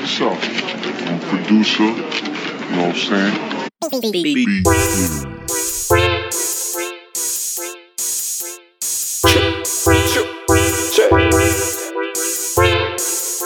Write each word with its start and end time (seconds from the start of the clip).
out. 0.00 0.32
I'm 0.32 1.16
a 1.16 1.24
producer, 1.26 1.84
you 1.84 1.90
know 2.76 2.88
what 2.88 2.94
I'm 2.94 2.94
saying? 2.94 3.36
Beat. 4.12 4.48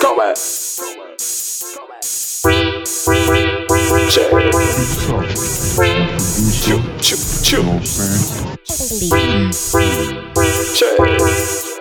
Go 0.01 0.11
back. 0.17 0.37
Check. 4.11 4.31
This 4.31 5.09
out. 5.11 5.25
I'm 10.87 11.07
a 11.07 11.74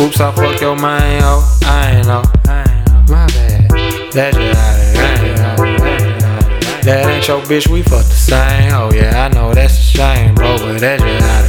Oops, 0.00 0.18
I 0.18 0.32
fuck 0.34 0.58
your 0.62 0.76
man, 0.76 1.20
oh, 1.22 1.58
I 1.64 1.96
ain't 1.96 2.06
know. 2.06 2.22
My 3.12 3.26
bad. 3.26 3.70
That's 4.10 4.34
just 4.34 4.58
how 4.58 4.76
it. 4.78 4.94
That 6.84 7.06
ain't 7.06 7.28
your 7.28 7.42
bitch, 7.42 7.68
we 7.68 7.82
fuck 7.82 8.06
the 8.06 8.14
same. 8.14 8.72
Oh 8.72 8.90
yeah, 8.94 9.26
I 9.26 9.28
know 9.34 9.52
that's 9.52 9.78
a 9.78 9.82
shame, 9.82 10.34
bro, 10.34 10.56
but 10.56 10.80
that's 10.80 11.02
just 11.02 11.26
how 11.26 11.44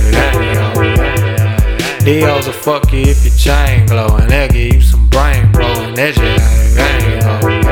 it 2.06 2.24
hoes 2.24 2.48
will 2.48 2.54
fuck 2.54 2.92
you 2.92 3.04
if 3.04 3.24
your 3.24 3.34
chain 3.36 3.86
glow, 3.86 4.18
and 4.18 4.30
they'll 4.30 4.50
give 4.50 4.74
you 4.74 4.82
some 4.82 5.08
brain, 5.08 5.50
bro, 5.54 5.68
and 5.68 5.96
that's 5.96 6.18
just 6.18 6.78
how 6.78 7.48
it. 7.48 7.64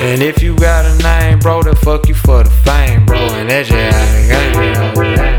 And 0.00 0.20
if 0.20 0.42
you 0.42 0.56
got 0.56 0.84
a 0.84 0.96
name, 1.00 1.38
bro, 1.38 1.62
they'll 1.62 1.76
fuck 1.76 2.08
you 2.08 2.14
for 2.14 2.42
the 2.42 2.50
fame, 2.50 3.06
bro, 3.06 3.18
and 3.18 3.48
that's 3.48 3.68
just 3.68 3.96
how 3.96 5.02
it. 5.02 5.37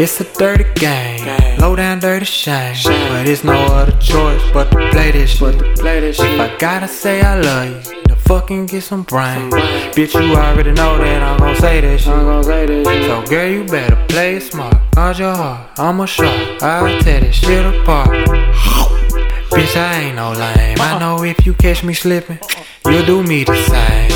It's 0.00 0.20
a 0.20 0.24
dirty 0.34 0.62
game, 0.74 1.26
low 1.58 1.74
down 1.74 1.98
dirty 1.98 2.24
shame. 2.24 2.76
But 2.84 3.26
it's 3.26 3.42
no 3.42 3.54
other 3.54 3.90
choice 3.98 4.40
but 4.52 4.70
to 4.70 4.90
play 4.92 5.10
this 5.10 5.30
shit. 5.30 5.56
If 5.56 6.40
I 6.40 6.56
gotta 6.56 6.86
say 6.86 7.20
I 7.20 7.40
love 7.40 7.84
you, 7.84 8.02
to 8.04 8.14
fucking 8.14 8.66
get 8.66 8.84
some 8.84 9.02
brain. 9.02 9.50
Bitch, 9.50 10.14
you 10.14 10.36
already 10.36 10.70
know 10.70 10.98
that 10.98 11.20
I'm 11.20 11.38
gon' 11.38 11.56
say 11.56 11.80
that 11.80 11.98
shit. 11.98 13.06
So 13.06 13.24
girl, 13.28 13.48
you 13.50 13.64
better 13.64 13.96
play 14.06 14.36
it 14.36 14.42
smart. 14.44 14.76
Guard 14.94 15.18
your 15.18 15.34
heart, 15.34 15.76
I'm 15.80 15.98
a 15.98 16.06
shark. 16.06 16.62
I'll 16.62 17.02
tear 17.02 17.20
this 17.20 17.34
shit 17.34 17.66
apart. 17.66 18.10
Bitch, 19.50 19.76
I 19.76 20.02
ain't 20.02 20.14
no 20.14 20.30
lame. 20.30 20.78
I 20.80 21.00
know 21.00 21.24
if 21.24 21.44
you 21.44 21.54
catch 21.54 21.82
me 21.82 21.92
slipping, 21.92 22.38
do 23.06 23.22
me 23.22 23.44
the 23.44 23.54
same. 23.54 24.08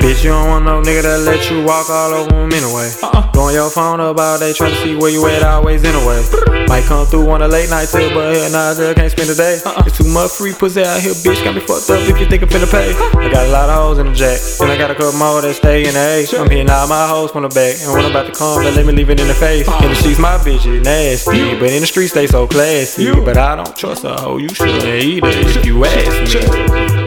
Bitch, 0.00 0.22
you 0.22 0.30
don't 0.30 0.46
want 0.48 0.64
no 0.64 0.82
nigga 0.82 1.02
that 1.02 1.20
let 1.26 1.50
you 1.50 1.64
walk 1.64 1.90
all 1.90 2.14
over 2.14 2.30
him 2.30 2.52
anyway. 2.52 2.92
Uh-uh. 3.02 3.32
Go 3.32 3.50
on 3.50 3.54
your 3.54 3.70
phone 3.70 4.00
up 4.00 4.18
all 4.18 4.38
day 4.38 4.52
trying 4.52 4.70
to 4.70 4.80
see 4.82 4.94
where 4.94 5.10
you 5.10 5.26
at 5.26 5.42
always 5.42 5.82
anyway. 5.82 6.22
Might 6.68 6.84
come 6.84 7.06
through 7.06 7.28
on 7.30 7.42
a 7.42 7.48
late 7.48 7.70
night 7.70 7.88
tip, 7.88 8.14
but 8.14 8.34
hell 8.36 8.50
nah, 8.52 8.74
girl, 8.74 8.94
can't 8.94 9.10
spend 9.10 9.30
the 9.30 9.34
day. 9.34 9.58
Uh-uh. 9.64 9.82
It's 9.86 9.98
too 9.98 10.06
much 10.06 10.30
free 10.30 10.52
pussy 10.52 10.82
out 10.82 11.00
here, 11.00 11.12
bitch. 11.26 11.42
Got 11.42 11.54
me 11.54 11.60
fucked 11.60 11.90
up 11.90 11.98
if 12.06 12.20
you 12.20 12.26
think 12.26 12.42
I'm 12.42 12.48
finna 12.48 12.70
pay. 12.70 12.94
I 13.18 13.30
got 13.32 13.46
a 13.46 13.50
lot 13.50 13.68
of 13.68 13.74
hoes 13.74 13.98
in 13.98 14.06
the 14.06 14.14
jack, 14.14 14.38
and 14.60 14.70
I 14.70 14.78
got 14.78 14.90
a 14.90 14.94
couple 14.94 15.18
more 15.18 15.42
that 15.42 15.54
stay 15.54 15.86
in 15.86 15.94
the 15.94 15.98
A. 15.98 16.38
I'm 16.38 16.50
hitting 16.50 16.70
all 16.70 16.86
my 16.86 17.08
hoes 17.08 17.32
from 17.32 17.42
the 17.42 17.50
back, 17.50 17.74
and 17.82 17.92
when 17.92 18.04
I'm 18.04 18.10
about 18.10 18.26
to 18.26 18.32
come, 18.32 18.62
they 18.62 18.70
let 18.70 18.86
me 18.86 18.92
leave 18.92 19.10
it 19.10 19.18
in 19.18 19.26
the 19.26 19.34
face. 19.34 19.66
Uh-uh. 19.66 19.82
In 19.82 19.90
the 19.90 19.96
streets, 19.96 20.20
my 20.20 20.38
bitch 20.38 20.70
is 20.70 20.82
nasty, 20.82 21.58
but 21.58 21.70
in 21.70 21.80
the 21.80 21.86
streets, 21.86 22.12
they 22.12 22.26
so 22.26 22.46
classy. 22.46 23.10
But 23.10 23.38
I 23.38 23.56
don't 23.56 23.74
trust 23.76 24.04
a 24.04 24.14
hoe, 24.14 24.38
you 24.38 24.48
shouldn't 24.50 24.84
either 24.84 25.28
if 25.28 25.66
you 25.66 25.84
ask 25.84 26.34
me. 26.34 27.05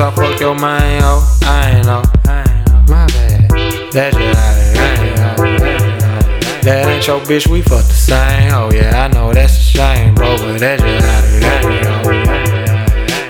Oops, 0.00 0.08
I 0.08 0.14
fuck 0.14 0.40
your 0.40 0.54
man, 0.58 1.02
oh, 1.04 1.38
I 1.42 1.76
ain't 1.76 1.84
know. 1.84 2.02
My 2.88 3.06
bad. 3.06 3.50
That's 3.92 4.16
just 4.16 4.38
how 4.38 4.56
it 4.56 4.78
ain't. 4.78 6.64
That 6.64 6.86
ain't 6.88 7.06
your 7.06 7.20
bitch, 7.20 7.46
we 7.46 7.60
fuck 7.60 7.84
the 7.84 7.92
same. 7.92 8.50
Oh 8.54 8.70
yeah, 8.72 9.04
I 9.04 9.08
know 9.12 9.30
that's 9.34 9.58
a 9.58 9.60
shame, 9.60 10.14
bro, 10.14 10.38
but 10.38 10.58
that's 10.58 10.82
just 10.82 11.06
how 11.06 11.20
it 11.28 11.44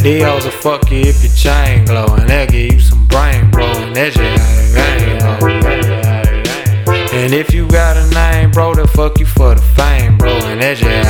ain't. 0.07 0.23
Hoes 0.23 0.45
will 0.45 0.53
fuck 0.53 0.89
you 0.93 1.01
if 1.01 1.25
your 1.25 1.33
chain 1.33 1.87
glow, 1.87 2.07
and 2.15 2.29
they'll 2.29 2.47
give 2.47 2.75
you 2.75 2.81
some 2.81 3.05
brain, 3.09 3.51
bro, 3.51 3.65
and 3.65 3.97
that's 3.97 4.15
just 4.15 4.41
how 4.41 5.39
it 5.43 5.65
ain't. 5.67 7.15
And 7.15 7.35
if 7.35 7.53
you 7.53 7.67
got 7.67 7.97
a 7.97 8.07
name, 8.15 8.53
bro, 8.53 8.75
they'll 8.75 8.87
fuck 8.87 9.19
you 9.19 9.27
for 9.27 9.57
the 9.57 9.63
fame, 9.75 10.17
bro, 10.19 10.31
and 10.31 10.63
that's 10.63 10.79
just. 10.79 11.10